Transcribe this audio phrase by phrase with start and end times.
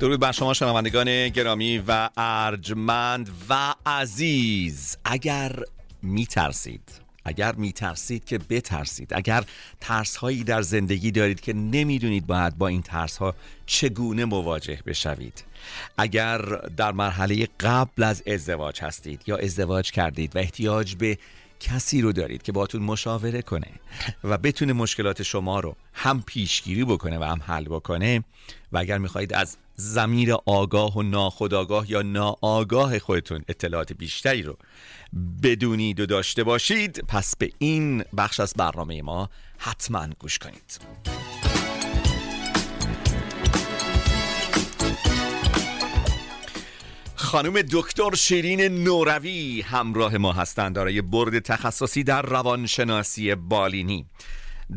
[0.00, 4.96] درود بر شما شنوندگان گرامی و ارجمند و عزیز.
[5.04, 5.52] اگر
[6.02, 6.82] میترسید
[7.24, 9.44] اگر میترسید که بترسید اگر
[9.80, 13.34] ترس هایی در زندگی دارید که نمی‌دونید باید با این ترس ها
[13.66, 15.44] چگونه مواجه بشوید.
[15.98, 16.38] اگر
[16.76, 21.18] در مرحله قبل از ازدواج هستید یا ازدواج کردید و احتیاج به
[21.60, 23.70] کسی رو دارید که باتون مشاوره کنه
[24.24, 28.24] و بتونه مشکلات شما رو هم پیشگیری بکنه و هم حل بکنه
[28.72, 34.56] و اگر می‌خواهید از زمیر آگاه و ناخداگاه یا ناآگاه خودتون اطلاعات بیشتری رو
[35.42, 40.80] بدونید و داشته باشید پس به این بخش از برنامه ما حتما گوش کنید.
[47.30, 54.06] خانم دکتر شیرین نوروی همراه ما هستند دارای برد تخصصی در روانشناسی بالینی.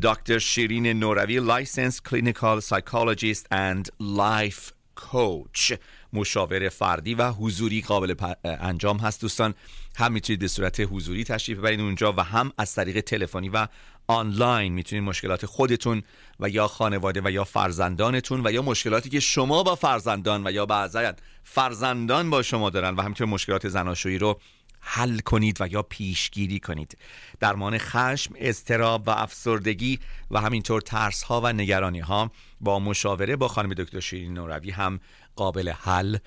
[0.03, 5.73] دکتر شیرین نوروی licensed clinical psychologist and life coach
[6.13, 9.53] مشاور فردی و حضوری قابل انجام هست دوستان.
[9.95, 13.67] هم می‌تونید به صورت حضوری تشریف ببرید اونجا و هم از طریق تلفنی و
[14.07, 16.03] آنلاین می‌تونید مشکلات خودتون
[16.39, 20.65] و یا خانواده و یا فرزندانتون و یا مشکلاتی که شما با فرزندان و یا
[20.65, 24.39] بعضا فرزندان با شما دارن و همینطور مشکلات زناشویی رو
[24.79, 26.97] حل کنید و یا پیشگیری کنید.
[27.39, 29.99] درمان خشم، اضطراب و افسردگی
[30.31, 34.99] و همینطور ترس ها و نگرانی ها با مشاوره با خانم دکتر شیرین نوروی هم
[35.35, 36.17] قابل حل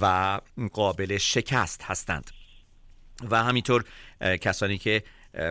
[0.00, 0.40] و
[0.72, 2.30] قابل شکست هستند.
[3.30, 3.84] و همینطور
[4.20, 5.02] کسانی که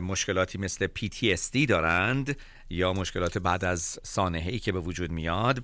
[0.01, 2.37] مشکلاتی مثل PTSD دارند
[2.69, 5.63] یا مشکلات بعد از سانحه که به وجود میاد.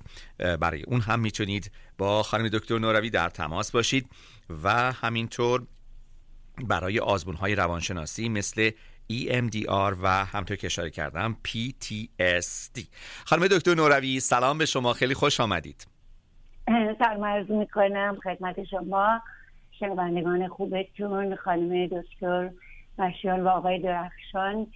[0.60, 4.10] برای اون هم می‌تونید با خانم دکتر نوروی در تماس باشید
[4.64, 5.66] و همینطور
[6.64, 8.70] برای آزمون های روانشناسی مثل
[9.12, 12.82] EMDR و همطور که اشاره کردم PTSD
[13.24, 14.92] خانم دکتر نوروی سلام به شما.
[14.92, 15.86] خیلی خوش آمدید.
[16.98, 19.22] سلام عرض می‌کنم خدمت شما.
[19.80, 22.50] شنوندگان خوبتون خانم دکتر
[23.00, 24.66] مشیان و آقای درخشان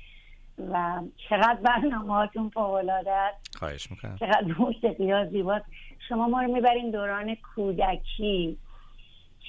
[0.72, 3.56] و چقدر برنامه هاتون فوقلاده است.
[3.58, 4.16] خواهش می‌کنم.
[4.20, 5.64] چقدر موسیقی ها زیباست.
[6.08, 8.56] شما ما رو می‌برین دوران کودکی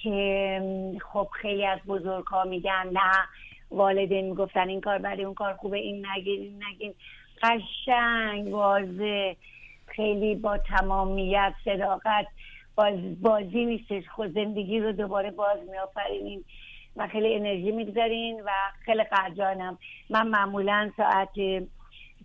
[0.03, 3.11] که خب خیلی از بزرگ ها میگن نه
[3.71, 6.93] والدین می‌گفتن این کار برای اون کار خوبه این نگین این نگین.
[7.43, 9.33] قشنگ واضح
[9.87, 12.27] خیلی با تمامیت صداقت.
[12.75, 14.03] باز بازی نیستش.
[14.15, 16.43] خود زندگی رو دوباره باز میآفرینین
[16.95, 18.49] و خیلی انرژی می‌گذارین و
[18.85, 19.77] خیلی قدرانم
[20.09, 21.29] من معمولا ساعت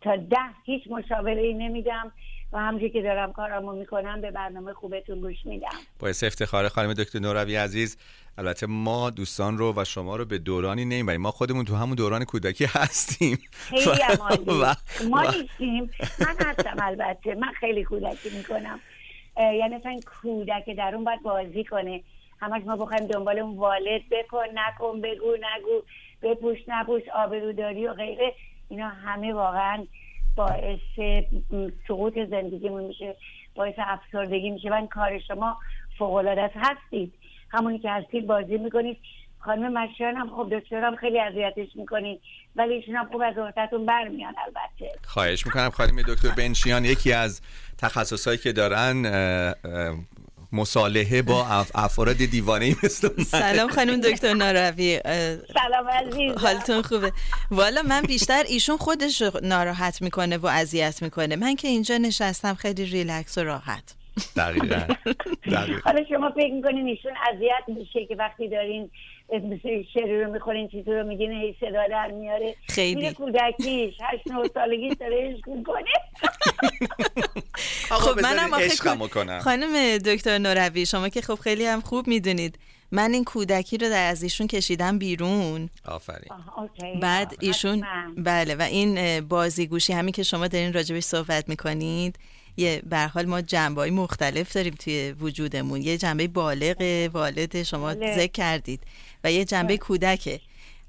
[0.00, 2.12] تا ده هیچ مشاوره ای نمیدم
[2.52, 5.68] و همجوری که دارم کارامو می‌کنم به برنامه خوبتون گوش میدم.
[5.98, 7.98] باعث افتخار خانم دکتر نوروی عزیز.
[8.38, 11.20] البته ما دوستان رو و شما رو به دورانی نمی‌بریم.
[11.20, 13.38] ما خودمون تو همون دوران کودکی هستیم.
[13.52, 13.90] خیلی
[15.10, 15.90] ما نیستیم.
[16.20, 17.34] من هستم البته.
[17.34, 18.80] من خیلی کودکی می‌کنم.
[19.36, 22.02] یعنی اصلا کودک در اون باید بازی کنه.
[22.40, 25.82] همش ما بخوایم دنبال اون والد بکن نکن بگو نگو
[26.22, 28.34] بپوش نپوش آبروداری و غیره.
[28.68, 29.86] اینا همه واقعا
[30.36, 30.80] باعث
[31.88, 33.16] سقوط زندگیمون میشه
[33.54, 34.70] باعث افسردگی میشه.
[34.70, 35.56] و کار شما
[35.98, 37.14] فوق هستید.
[37.50, 38.98] همونی که هستید بازی می‌کنید.
[39.38, 42.20] خانم مشیان هم خب دکترم خیلی اذیتش می‌کنید.
[42.56, 44.98] ولی ایشون هم خوب از عهدهتون برمیان البته.
[45.04, 46.84] خواهش می‌کنم خانم دکتر بنشیان.
[46.84, 47.42] یکی از
[47.78, 49.02] تخصصهایی که دارن
[50.52, 57.12] مصالحه با افراد دیوانه مثل سلام خانم دکتر ناروی سلام عزیز حالتون خوبه؟
[57.50, 61.36] والا من بیشتر ایشون خودش ناراحت می‌کنه و اذیت می‌کنه.
[61.36, 63.94] من که اینجا نشستم خیلی ریلکس و راحت.
[64.36, 64.94] دقیقا.
[65.84, 68.90] حالا شما فکر می‌کنین ایشون اذیت میشه که وقتی دارین
[69.94, 72.56] شعری رو می‌خورین چیزی رو میگین هی صدا در میاره.
[72.68, 73.12] خیلی.
[73.12, 75.92] کودکیش هشت نه سالگی داره عشق می‌کنه.
[77.90, 82.58] خب منم آخه خانم دکتر نوروی شما که خب خیلی هم خوب می‌دونید
[82.92, 85.70] من این کودکی رو در از ایشون کشیدم بیرون.
[85.84, 86.28] آفرین.
[87.00, 87.84] بعد ایشون
[88.16, 92.18] بله و این بازیگوشی همین که شما دارین راجبش صحبت می‌کنید
[92.56, 95.82] یه به حال ما جنبه های مختلف داریم توی وجودمون.
[95.82, 98.16] یه جنبه بالغ والد شما بله.
[98.16, 98.80] ذکر کردید.
[99.24, 99.76] و یه جنبه بله.
[99.76, 100.40] کودکه.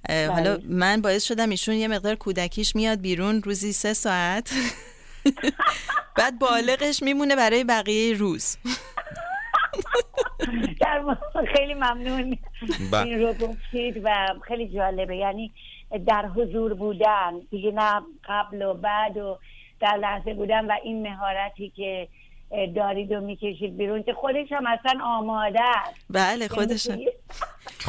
[0.09, 0.67] حالا بله.
[0.67, 4.53] من باعث شدم ایشون یه مقدار کودکیش میاد بیرون روزی سه ساعت.
[6.17, 8.57] بعد بالغش میمونه برای بقیه روز.
[11.55, 12.37] خیلی ممنون.
[13.05, 15.17] این رو گفتید و خیلی جالبه.
[15.17, 15.51] یعنی
[16.07, 17.39] در حضور بودن.
[17.51, 19.37] دیگه نه قبل و بعد و
[19.81, 22.07] در لحظه بودن و این مهارتی که
[22.75, 26.05] دارید و می‌کشید بیرون که خودش هم اصلا آماده است.
[26.09, 26.87] بله یعنی خودش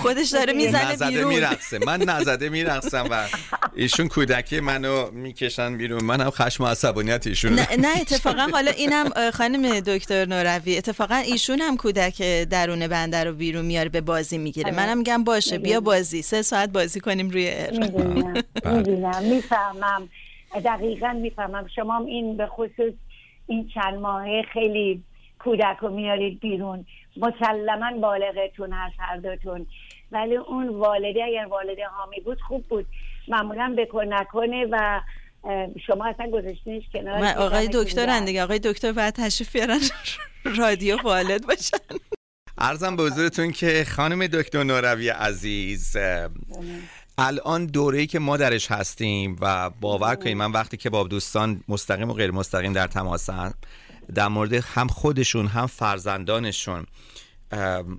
[0.03, 1.35] خودش داره می‌زنه بیرون.
[1.35, 1.79] میرقصه.
[1.87, 3.27] من نزده میرقصم و
[3.75, 6.05] ایشون کودکی منو می‌کشن بیرون.
[6.05, 7.53] منم خشم و عصبانیت ایشون.
[7.53, 13.33] نه, نه اتفاقا حالا اینم خانم دکتر نوروی اتفاقا ایشون هم کودک درون بنده رو
[13.33, 14.67] بیرون میاره به بازی می‌گیره.
[14.67, 14.77] آره.
[14.77, 16.23] منم میگم باشه بیا بازی.
[16.23, 20.09] سه ساعت بازی کنیم روی می‌دونم می‌فهمم.
[20.65, 21.67] دقیقا می‌فهمم.
[21.77, 22.93] شما این به خصوص
[23.47, 25.03] این چند ماهه خیلی
[25.45, 26.87] کودک رو میارید بیرون.
[27.17, 29.67] مسلما بالغتون هست هر دوتون.
[30.13, 32.87] ولی اون والده اگر والده حامی بود خوب بود.
[33.29, 35.01] معمولا بکن نکنه و
[35.87, 38.43] شما اصلا گذاشتینش کنار آقای دکتر دیگه.
[38.43, 39.81] آقای دکتر باید تشریف بیارن
[40.59, 41.77] رادیو والد باشن.
[42.59, 45.97] ارزم به حضورتون که خانم دکتر نوروی عزیز
[47.19, 52.11] الان دوره‌ای که ما درش هستیم و باور کنید من وقتی که با دوستان مستقیم
[52.11, 53.55] و غیر مستقیم در تماسم
[54.15, 56.87] در مورد هم خودشون هم فرزندانشون.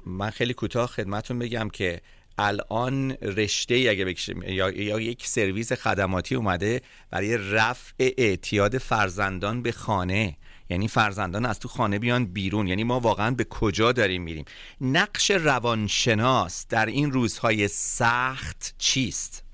[0.05, 2.01] من خیلی کوتاه خدمتون بگم که
[2.37, 6.81] الان رشته اگه بکشیم یا, یک سرویس خدماتی اومده
[7.11, 10.35] برای رفع اعتیاد فرزندان به خانه.
[10.69, 12.67] یعنی فرزندان از تو خانه بیان بیرون.
[12.67, 14.45] یعنی ما واقعا به کجا داریم میریم؟
[14.81, 19.45] نقش روانشناس در این روزهای سخت چیست؟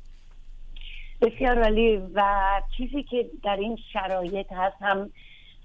[1.21, 2.23] بسیار عالی و
[2.77, 5.09] چیزی که در این شرایط هست هم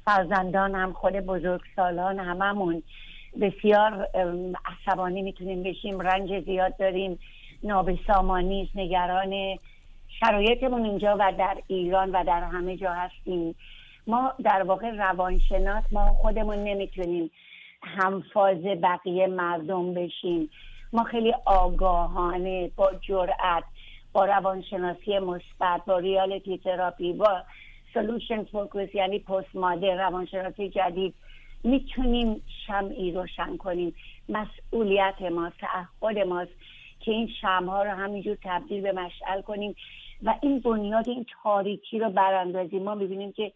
[0.04, 2.82] فرزندان هم خود بزرگسالان هممون
[3.40, 4.08] بسیار
[4.64, 7.18] عصبانی می‌تونیم بشیم رنج زیاد داریم
[7.62, 9.58] نابسامانی نگران
[10.20, 13.54] شرایطمون اینجا و در ایران و در همه جا هستیم.
[14.06, 17.30] ما در واقع روانشناس ما خودمون نمی‌تونیم
[17.82, 20.50] همفاز بقیه مردم بشیم.
[20.92, 23.64] ما خیلی آگاهانه با جرأت
[24.12, 27.42] با روانشناسی مثبت با ریالیتی تراپی با
[27.94, 31.14] solution focused یعنی postmodern روانشناسی جدید
[31.64, 33.94] می‌تونیم شمعی روشن کنیم.
[34.28, 36.52] مسئولیت ما تعهد ماست
[37.00, 39.74] که این شمع‌ها رو همینجور تبدیل به مشعل کنیم
[40.22, 42.82] و این بنیاد این تاریکی رو براندازیم.
[42.82, 43.52] ما می‌بینیم که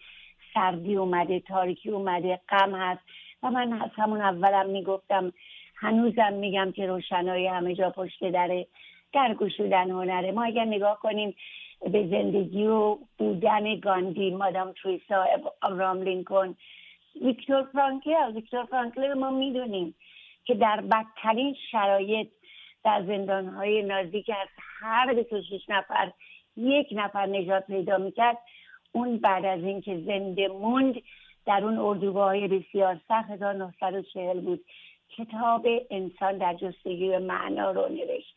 [0.55, 3.03] سردی اومده تاریکی اومده غم هست.
[3.43, 5.33] و من از همون اولم می‌گفتم
[5.77, 8.67] هنوزم میگم که روشنایی همه جا پشت دره
[9.13, 10.33] در گشودن هنره.
[10.33, 11.35] ما اگر نگاه کنیم
[11.81, 15.27] به زندگی و بودن گاندی مادام تریسا
[15.63, 16.57] ابرام لینکن
[17.23, 19.95] ویکتور فرانکل ویکتور فرانکل ما می‌دونیم
[20.45, 22.29] که در بدترین شرایط
[22.85, 24.49] در زندانهای نازی از
[24.81, 26.13] هر 26 نفر
[26.57, 28.39] یک نفر نجات پیدا می‌کرد.
[28.93, 30.95] اون بعد از اینکه زنده موند
[31.47, 34.65] در اون اردوگاه های بسیار سخت 1940 بود.
[35.17, 38.37] کتاب انسان در جستجوی معنا رو نوشت.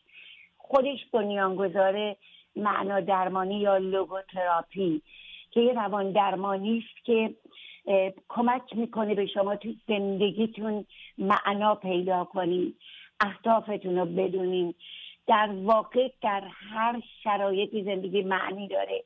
[0.57, 2.15] خودش بنیانگذار
[2.56, 5.01] معنا درمانی یا لوگوتراپی
[5.51, 7.36] که یه روان درمانی است که
[8.30, 10.86] کمک می‌کنه به شما تو زندگیتون
[11.18, 12.75] معنا پیدا کنید
[13.19, 14.74] اهدافتون رو بدونین
[15.28, 19.04] در واقع در هر شرایطی زندگی معنی داره.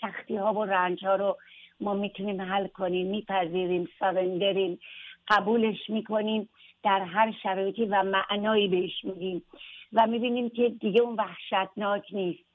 [0.00, 1.36] سختی ها و رنج ها رو
[1.80, 4.78] ما می‌تونیم حل کنیم میپذیریم سرندریم
[5.28, 6.48] قبولش می‌کنیم
[6.82, 9.42] در هر شرایطی و معنایی بهش میدیم
[9.92, 12.51] و می‌بینیم که دیگه اون وحشتناک نیست.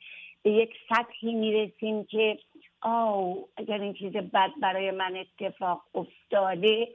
[0.47, 2.37] به یک سطحی می‌رسیم که
[2.81, 6.87] آو اگر این چیز بد برای من اتفاق افتاده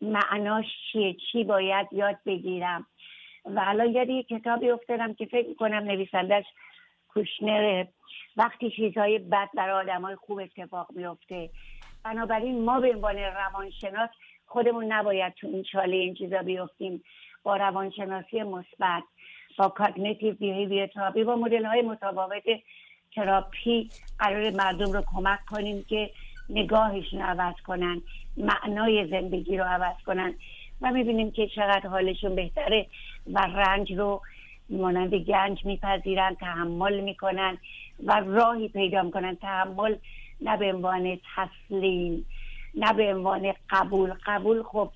[0.00, 2.86] معناش چیه؟ چی باید یاد بگیرم؟
[3.44, 6.44] و الان یاد یک کتابی افتادم که فکر کنم نویسندش
[7.08, 7.88] کوشنره.
[8.36, 11.50] وقتی چیزهای بد برای آدم های خوب اتفاق میفته
[12.04, 14.10] بنابراین ما به عنوان روانشناس
[14.46, 17.04] خودمون نباید تو این چاله این چیزا بیفتیم.
[17.42, 19.02] با روانشناسی مثبت
[19.58, 22.42] با cognitive behavior therapy با مدل های متفاوت
[23.14, 26.10] تراپی قرار مردم رو کمک کنیم که
[26.48, 28.02] نگاهشون عوض کنن
[28.36, 30.34] معنای زندگی رو عوض کنن
[30.80, 32.86] و می‌بینیم که چقدر حالشون بهتره
[33.32, 34.22] و رنج رو
[34.70, 37.58] مانند گنج میپذیرن تحمل می‌کنن
[38.04, 39.34] و راهی پیدا می‌کنن.
[39.36, 39.96] تحمل
[40.40, 42.26] نه به عنوان تسلیم
[42.74, 44.14] نه به عنوان قبول.
[44.26, 44.90] قبول خب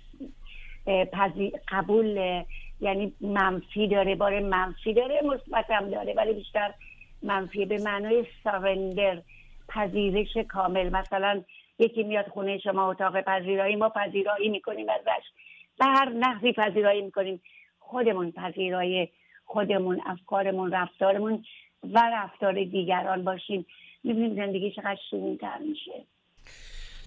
[1.68, 2.42] قبول
[2.80, 6.75] یعنی منفی داره بار منفی داره مثبت هم داره ولی بیشتر
[7.22, 9.22] منفی به معنای سرندر
[9.68, 10.88] پذیرش کامل.
[10.88, 11.42] مثلا
[11.78, 15.26] یکی میاد خونه شما اتاق پذیرایی ما پذیرایی می‌کنیم ازش.
[15.78, 17.40] به هر نحوی پذیرایی می‌کنیم.
[17.78, 19.10] خودمون پذیرایی
[19.44, 21.44] خودمون افکارمون رفتارمون
[21.82, 23.66] و رفتار دیگران باشیم.
[24.04, 24.98] می‌بینیم زندگی چقدر
[25.40, 26.04] تر میشه.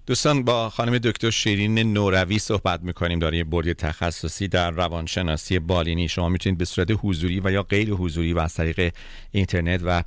[0.06, 3.18] دوستان با خانم دکتر شیرین نوروی صحبت می‌کنیم.
[3.18, 6.08] داریم یه بردی تخصصی در روانشناسی بالینی.
[6.08, 8.94] شما می‌تونید به صورت حضوری و یا غیر حضوری و از طریق
[9.30, 10.02] اینترنت و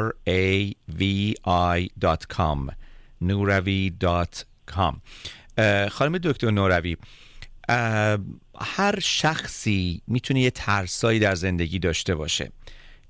[0.00, 2.70] r a v i.com
[3.22, 4.94] nuravi.com
[5.90, 6.96] خانم دکتر نوروی
[8.60, 12.52] هر شخصی می‌تونه یه ترسایی در زندگی داشته باشه.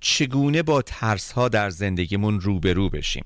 [0.00, 3.24] چگونه با ترس ها در زندگیمون روبرو بشیم؟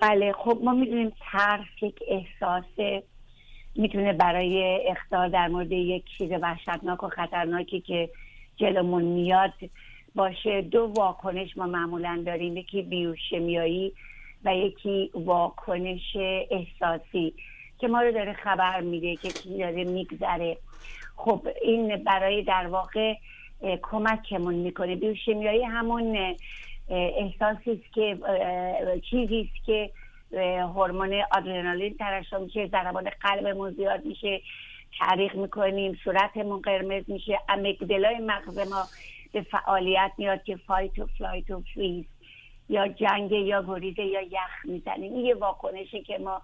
[0.00, 3.00] بله خب ما می‌دونیم ترس یک احساس
[3.76, 8.10] می‌تونه برای اختار در مورد یک چیز وحشتناک و خطرناکی که
[8.56, 9.52] جلومون میاد
[10.14, 10.62] باشه.
[10.62, 13.92] دو واکنش ما معمولا داریم یکی بیوشمیایی
[14.44, 16.16] و یکی واکنش
[16.50, 17.34] احساسی
[17.78, 20.56] که ما رو داره خبر میده که چیزی داره میگذره.
[21.16, 23.14] خب این برای در واقع
[23.82, 24.96] کمکمون می‌کنه.
[24.96, 26.36] بیوشیمیایی همون
[26.88, 28.18] احساسی است که
[29.10, 29.90] چیزی است که
[30.62, 34.40] هورمون آدرنالین ترشح میشه ضربان قلبمون زیاد میشه
[34.98, 38.84] تعریق می‌کنیم صورتمون قرمز میشه amygdala ی مغز ما
[39.32, 42.04] به فعالیت میاد که fight و flight و فریز
[42.68, 45.12] یا جنگ یا گریزه یا یخ می‌زنیم.
[45.12, 46.42] این یه واکنشی که ما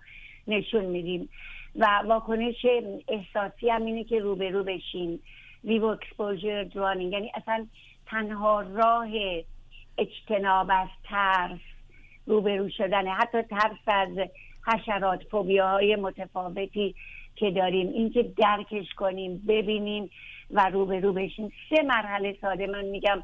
[0.49, 1.29] نشون میدیم.
[1.77, 2.67] و واکنش
[3.09, 5.21] احساسی هم اینه که روبرو بشیم.
[5.65, 7.67] ویو اکسپوژر درانینگ یعنی اصلا
[8.07, 9.09] تنها راه
[9.99, 11.61] اجتناب از ترس
[12.27, 14.09] روبرو شدن حتی ترس از
[14.67, 16.95] حشرات فوبیاهای متفاوتی
[17.37, 17.89] که داریم.
[17.89, 20.11] اینکه درکش کنیم ببینیم
[20.51, 21.53] و روبرو بشیم.
[21.71, 23.23] سه مرحله ساده من میگم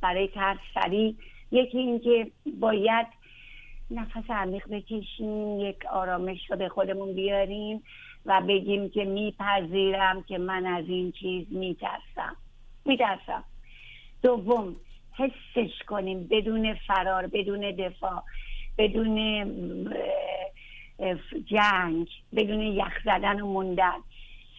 [0.00, 1.14] برای ترس سریع.
[1.52, 3.06] یکی اینکه باید
[3.90, 7.82] نفس عمیق بکشیم یک آرامش رو به خودمون بیاریم
[8.26, 12.36] و بگیم که میپذیرم که من از این چیز میترسم.
[12.84, 13.44] میترسم.
[14.22, 14.76] دوم
[15.18, 18.22] حسش کنیم بدون فرار بدون دفاع
[18.78, 19.44] بدون
[21.46, 23.98] جنگ بدون یخ زدن و موندن.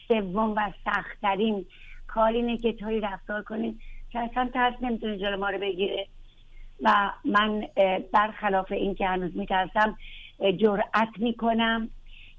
[0.08, 1.66] سوم و سختترین
[2.08, 3.80] کار اینه که طوری رفتار کنیم
[4.12, 6.08] که اصلا ترس نمی‌تونه جلو ما رو بگیره.
[6.82, 7.68] و من
[8.14, 9.98] برخلاف این که هنوز میترسم
[10.58, 11.90] جرأت می‌کنم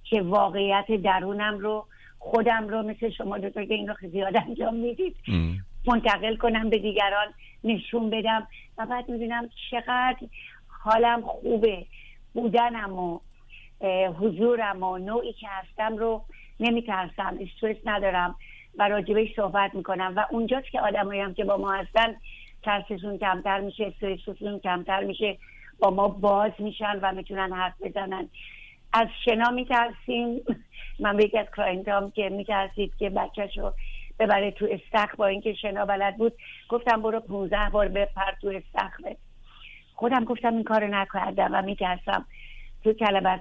[0.04, 1.86] که واقعیت درونم رو
[2.18, 5.16] خودم رو مثل شما دوتا که این رو زیاد انجام می‌دید
[5.86, 7.26] منتقل کنم به دیگران
[7.64, 10.16] نشون بدم و بعد می‌بینم چقدر
[10.68, 11.86] حالم خوبه.
[12.34, 13.20] بودنم و
[14.20, 16.24] حضورم و نوعی که هستم رو
[16.60, 18.34] نمیترسم استرس ندارم
[18.78, 20.12] و راجبش صحبت می‌کنم.
[20.16, 22.16] و اونجاست که آدمایی هم که با ما هستن
[22.62, 25.38] ترسشون کمتر میشه استرسشون کمتر میشه
[25.78, 28.28] با ما باز میشن و می‌تونن حرف بزنن.
[28.92, 30.40] از شنا میترسیم.
[31.00, 33.72] من به یکی از client ام که میترسید که بچهش رو
[34.20, 36.32] ببره تو استخر با اینکه شنا بلد بود.
[36.68, 39.16] گفتم برو 15 بار بپر تو استخر
[39.94, 42.26] خودم گفتم این کارو نکردم و میترسم.
[42.84, 43.40] تو کلبت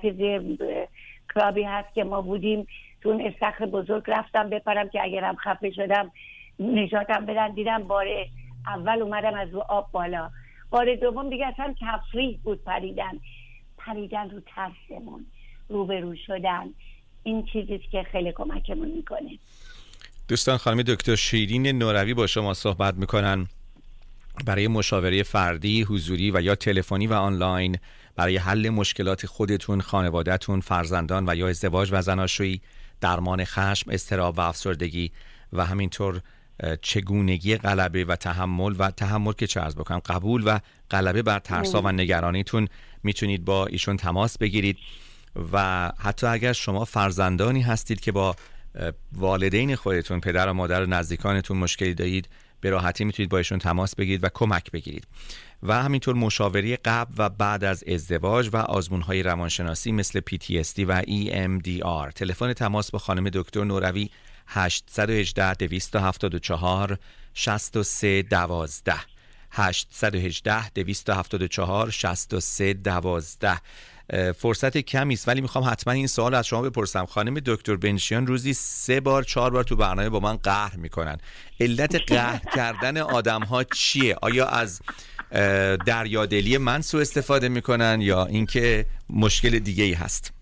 [1.33, 2.67] کلابی هست که ما بودیم.
[3.01, 6.11] تو اون استخر بزرگ رفتم بپرم که اگرم خفه شدم
[6.59, 7.53] نجاتم بدن.
[7.53, 8.07] دیدم بار
[8.67, 10.29] اول اومدم از رو آب بالا.
[10.69, 13.19] بار دوم دیگه اصلا تفریح بود پریدن.
[13.77, 15.25] پریدن رو ترسمون.
[15.69, 16.65] روبرو شدن.
[17.23, 19.29] این چیزی که خیلی کمکمون می‌کنه.
[20.29, 23.47] دوستان خانم دکتر شیرین نوروی با شما صحبت می‌کنن.
[24.45, 27.77] برای مشاوره فردی، حضوری و یا تلفنی و آنلاین
[28.15, 32.61] برای حل مشکلات خودتون، خانوادهتون، فرزندان و یا ازدواج و زناشویی،
[33.01, 35.11] درمان خشم، استراب و افسردگی
[35.53, 36.21] و همینطور
[36.81, 40.59] چگونگی غلبه و تحمل و تحمل که چه بکنم قبول و
[40.91, 42.67] غلبه بر ترسا و نگرانیتون
[43.03, 44.77] می‌تونید با ایشون تماس بگیرید.
[45.53, 48.35] و حتی اگر شما فرزندانی هستید که با
[49.11, 52.29] والدین خودتون پدر و مادر و نزدیکانتون مشکلی دارید
[52.61, 55.07] به راحتی می‌تونید با ایشون تماس بگیرید و کمک بگیرید.
[55.63, 61.01] و همینطور مشاوره قبل و بعد از ازدواج و آزمون های روانشناسی مثل PTSD و
[61.01, 64.09] EMDR تلفن تماس با خانم دکتر نوروی
[64.47, 66.97] 818 274
[67.33, 68.93] 63 12
[69.51, 73.57] 818 274 63 12
[74.37, 75.27] فرصت کمی است.
[75.27, 77.05] ولی می‌خوام حتما این سوال از شما بپرسم.
[77.05, 81.17] خانم دکتر بنشیان روزی سه بار چهار بار تو برنامه با من قهر می‌کنن.
[81.59, 84.81] علت قهر کردن آدم ها چیه؟ آیا از
[85.85, 90.33] دریادلی من سو استفاده می‌کنن یا اینکه مشکل دیگه ای هست؟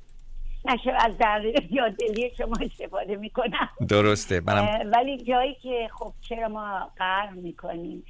[0.65, 3.69] نشه از دریادلی شما استفاده می‌کنم.
[3.88, 4.41] درسته.
[4.41, 8.03] ولی جایی که خب چرا ما قهر می‌کنیم؟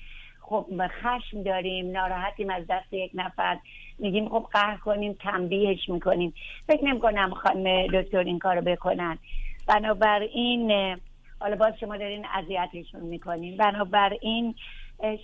[0.49, 3.57] خب خشم داریم ناراحتیم از دست یک نفر.
[3.99, 6.33] میگیم خب قهر کنیم تنبیهش می‌کنیم.
[6.67, 9.17] فکر نمی کنم خانم دکتر این کارو بکنن.
[9.67, 10.97] بنابراین
[11.39, 13.57] حالا باز شما دارین اذیتشون می‌کنین.
[13.57, 14.55] بنابراین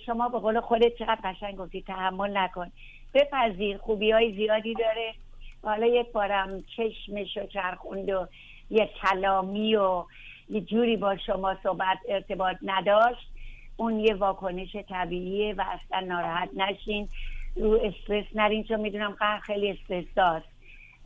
[0.06, 2.72] شما به قول خودت چقدر قشنگ گفتی تحمل نکن.
[3.14, 5.14] بپذیر خوبی های زیادی داره.
[5.62, 8.26] حالا یک بارم چشمش و چرخوند و
[8.70, 10.04] یه کلامی و
[10.48, 13.33] یه جوری با شما صحبت ارتباط نداشت.
[13.76, 17.08] اون یه واکنش طبیعیه و اصلا ناراحت نشین.
[17.56, 20.46] رو استرس نرین چون می‌دونم قهر خیلی استرس داشت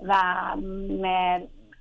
[0.01, 0.15] و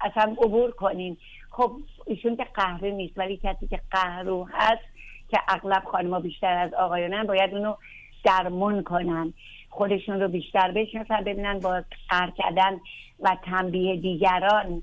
[0.01, 1.17] اصلا عبور کنین.
[1.49, 1.71] خب
[2.05, 4.83] ایشون که قهره نیست ولی کسی که قهرو هست
[5.29, 7.75] که اغلب خانما بیشتر از آقایانن باید اونو
[8.23, 9.33] درمون کنن.
[9.69, 12.79] خودشون رو بیشتر بشناسن ببینن با قهر کردن
[13.19, 14.81] و تنبیه دیگران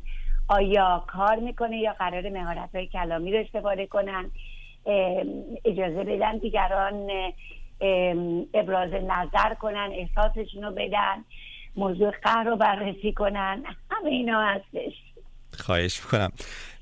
[0.48, 4.30] آیا کار می‌کنه یا قرار مهارت های کلامی رو استفاده کنن.
[5.64, 7.10] اجازه بدن دیگران
[8.54, 11.24] ابراز نظر کنن احساسشون رو بدن
[11.76, 13.64] موضوع قهر رو بررسی کنن.
[13.90, 14.92] همه اینا هستش.
[15.58, 16.32] خواهش می‌کنم.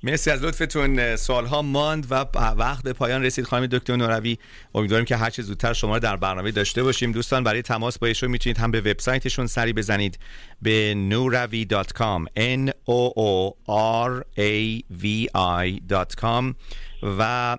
[0.03, 1.17] مرسی از لطفتون.
[1.17, 2.15] سالها ماند و
[2.57, 3.45] وقت به پایان رسید.
[3.45, 4.39] خانم دکتر نوروی
[4.75, 7.13] امیدواریم که هرچه زودتر شما رو در برنامه داشته باشیم.
[7.13, 10.19] دوستان برای تماس با ایشون می‌تونید هم به وبسایتشون سری بزنید.
[10.63, 13.53] به نوروی.com n o o
[14.09, 16.55] r a v i.com
[17.19, 17.57] و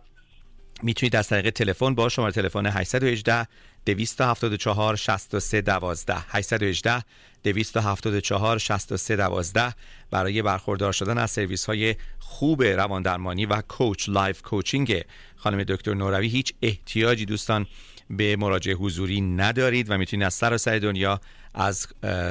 [0.82, 3.48] می‌تونید از طریق تلفن با شماره تلفن 818
[3.86, 7.04] 274 63 12 818
[7.44, 9.74] 274 63 12
[10.12, 15.02] برای برخوردار شدن از سرویس های خوب رواندرمانی و coach life coaching.
[15.36, 17.68] خانم دکتر نوروی هیچ احتیاجی دوستان
[18.10, 21.22] به مراجعه حضوری ندارید و می‌تونید از سراسر دنیا
[21.54, 21.88] از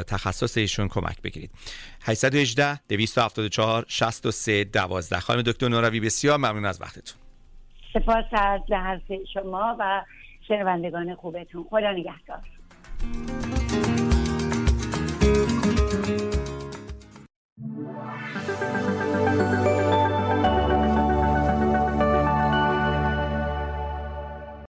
[0.07, 1.51] تخصص ایشون کمک بگیرید.
[2.01, 7.22] 818 274 63 12 خانم دکتر نوروی بسیار ممنون از وقتتون.
[7.93, 10.03] سپاس از به شما و
[10.49, 11.65] شنوندگان خوبتون.
[11.71, 12.41] خدا نگهدار.